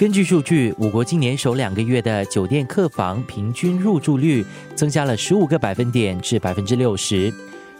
[0.00, 4.42] 根据数据，我国今年首两个月的酒店客房平均入住率
[4.74, 7.30] 增加了十五个百分点至百分之六十。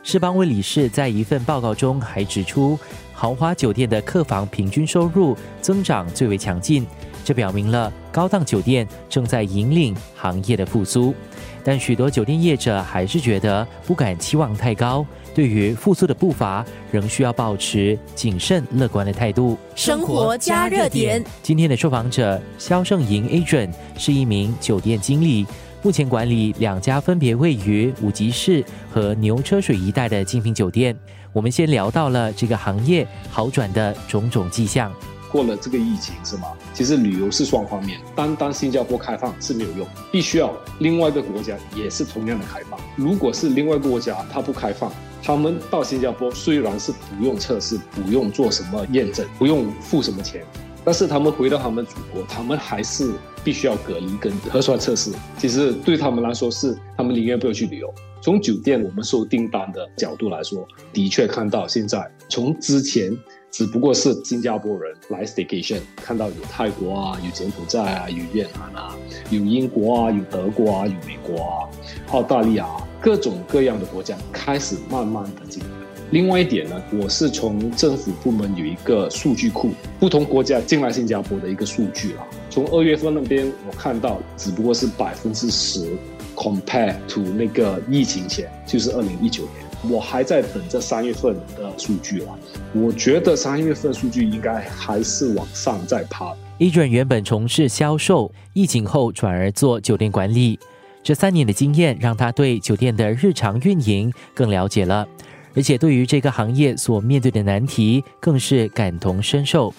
[0.02, 2.78] 世邦威理事在一份报告中还指出，
[3.12, 6.86] 豪华酒店的客房平均收入增长最为强劲，
[7.22, 11.14] 这表明了高档酒店正在引领行业的复苏。
[11.62, 19.58] 但许多酒店业者还是觉得不敢期望太高，对于复苏的步伐仍需要保持谨慎乐观的态度。
[19.74, 25.46] 生活加热点，今天的受访者肖胜莹 Adrian 是一名酒店经理，
[25.82, 28.62] 目前管理两家分别位于五级市
[28.92, 30.94] 和牛车水一带的精品酒店。
[31.32, 34.92] 我们先聊到了这个行业好转的种种迹象。
[35.32, 36.48] 过了这个疫情是吗？
[36.74, 42.78] 其实旅游是双方面，单单新加坡开放是没有用，必须要另外一个国家也是同样的开放。
[42.94, 44.92] 如果是另外一个国家它不开放，
[45.22, 50.44] 他们到新加坡虽然是不用测试、不用做什么验证、不用付什么钱，
[50.84, 53.12] 但是他们回到他们祖国，他们还是
[53.44, 55.12] 必须要隔离跟核酸测试。
[55.38, 57.92] 其实对他们来说是，他们宁愿不要去旅游。
[58.22, 63.16] 从酒店我们收订单的角度来说，的确看到现在从之前。
[63.52, 68.96] 只不过是新加坡人来 staycation，看到有泰国啊，有柬埔寨啊，有越南啊，
[69.28, 71.68] 有英国啊，有德国啊，有美国啊，
[72.12, 72.64] 澳大利亚，
[73.00, 75.79] 各种各样的国家开始慢慢的进来。
[76.10, 82.26] 另外一点呢，我是从政府部门有一个数据库，不同国家进来新加坡的一个数据啦。
[82.50, 85.86] 从二月份那边我看到，只不过是百分之十
[86.34, 89.54] ，compare to 那个疫情前，就是二零一九年。
[89.88, 92.36] 我还在等这三月份的数据啊，
[92.74, 96.34] 我觉得三月份数据应该还是往上在爬。
[96.58, 100.58] 伊准原本从事销售，疫情后转而做酒店管理，
[101.04, 105.06] 这三年的经验让他对酒店的日常运营更了解了，
[105.54, 109.72] 而且对于这个行业所面对的难题更是感同身受。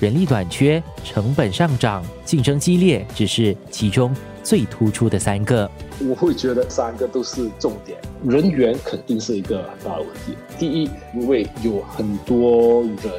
[0.00, 5.68] 人力短缺、成本上涨、竞争激烈，只是其中最突出的三个。
[6.08, 10.34] 我会觉得三个都是重点，人员肯定是一个很大的问题。
[10.56, 13.12] 第一，因为有很多人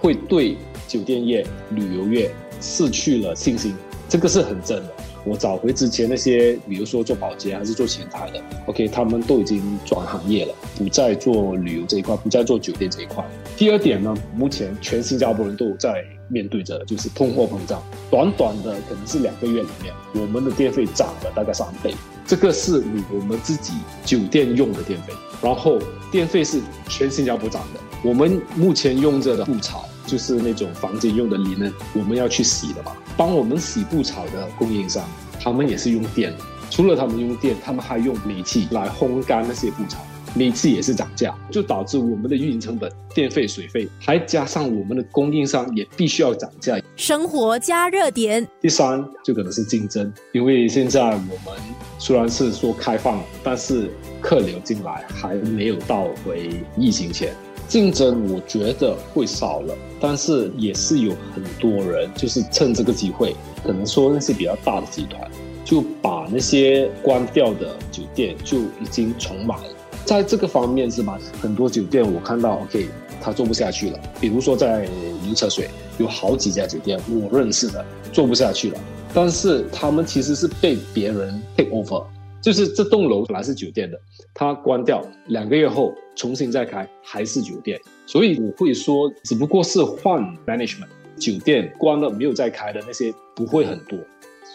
[0.00, 0.56] 会对
[0.88, 2.28] 酒店业、旅游业
[2.60, 3.72] 失去了信心，
[4.08, 4.93] 这个是很真的。
[5.24, 13.24] 我找回之前那些，比如说做保洁还是做前台的，OK，他们都已经转行业了，不再做旅游这一块，不再做酒店这一块。
[13.56, 17.82] 第二点呢，目前全新加坡人都在面对着，就是通货膨胀。
[18.10, 21.94] 短短的可能是两个月里面，我们的电费涨了大概三倍，
[22.26, 23.72] 这个是我们自己
[24.04, 25.12] 酒店用的电费，
[25.42, 25.78] 然后
[26.10, 27.80] 电费是全新加坡涨的。
[28.02, 32.92] 我们目前用着的布草，就是那种房间用的里面，我们要去洗的嘛。
[33.16, 35.08] 帮我们洗布草的供应商，
[35.40, 36.38] 他们也是用电的。
[36.70, 40.04] 除了他们用电，他们还用煤气来烘干那些布草，
[40.34, 46.76] 煤气也是涨价，就导致我们的运营成本、电费、水费，还加上我们的供应商也必须要涨价。
[46.96, 48.44] 生活加热点。
[48.60, 51.62] 第三就可能是竞争，因为现在我们
[51.98, 53.88] 虽然是说开放，但是
[54.20, 57.32] 客流进来还没有到回疫情前。
[57.68, 65.28] 竞争我觉得会少了，但是也是有很多人就是趁这个机会，可能说那些比较大的集团，
[65.64, 69.70] 就把那些关掉的酒店就已经重买了。
[70.04, 71.18] 在这个方面是吧？
[71.40, 72.86] 很多酒店我看到，OK，
[73.20, 73.98] 他做不下去了。
[74.20, 74.86] 比如说在
[75.24, 78.78] 牛车水有好几家酒店我认识的做不下去了，
[79.14, 82.04] 但是他们其实是被别人 take over。
[82.44, 83.98] 就是这栋楼本来是酒店的，
[84.34, 93.98] 它关掉两个月后重新再开还是酒店，所以我会说，只不过是换 management，酒店关了没有再开的那些不会很多，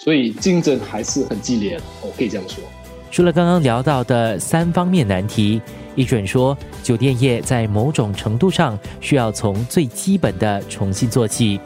[0.03, 2.63] 所以竞争还是很激烈的，我可以这样说。
[3.09, 5.59] 除了刚刚聊到的三方面难题，
[5.95, 11.59] 一准说，酒店业在某种程度上需要从最基本的重新做起。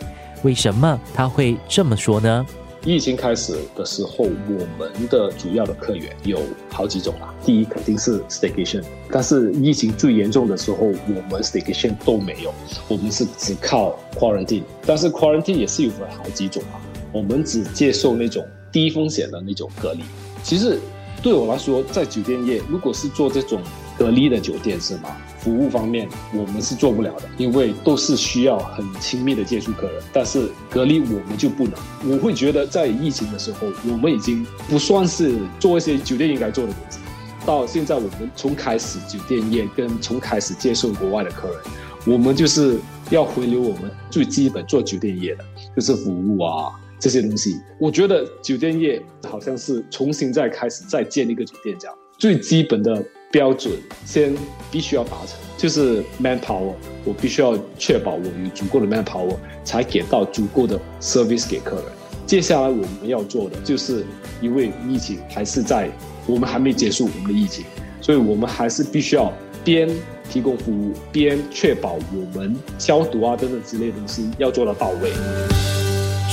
[0.44, 2.46] 为什么他会这么说呢？
[2.86, 6.38] 疫情开始的时候，我们的主要的客源有
[6.70, 7.34] 好几种啦。
[7.46, 12.54] 第一肯定是 staycation，但是疫情最严重的时候，我们 staycation 都没有，
[12.90, 14.64] 我们是只靠 quarantine。
[14.86, 16.76] 但是 quarantine 也是有分好几种啊，
[17.14, 20.04] 我们只接受那种低风险的那种隔离。
[20.44, 20.78] 其实
[21.22, 23.62] 对我来说，在酒店业，如果是做这种
[23.98, 25.16] 隔离的酒店，是吗？
[25.40, 30.02] 服务方面，我们是做不了的，因为都是需要很亲密的接触客人。
[30.14, 31.74] 但是隔离我们就不能。
[32.10, 37.00] 我会觉得在疫情的时候，我们已经不算是做一些酒店应该做的东西。
[37.46, 41.58] 到现在，我们从开始酒店业跟从开始接受国外的客人，
[42.06, 42.80] 我们就是
[43.10, 45.44] 要回流我们最基本做酒店业的，
[45.76, 46.72] 就是服务啊
[47.04, 47.60] 这些东西。
[47.78, 53.04] 我觉得酒店业好像是重新再开始再建一个酒店这样，最基本的。
[53.34, 53.74] 标准
[54.06, 54.32] 先
[54.70, 61.86] 必须要达成，就是 manpower，我必须要确保我有足够的 manpower，才给到足够的 service 给客人。
[62.28, 64.06] 接下来我们要做的就是，
[64.40, 65.90] 因为疫情还是在，
[66.28, 67.66] 我们还没结束我们的疫情，
[68.00, 69.34] 所以我们还是必须要
[69.64, 69.90] 边
[70.30, 75.12] 提供服务，边确保我们消毒啊等等之类的东西要做到到位。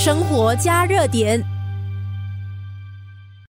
[0.02, 1.49] 生活加热点。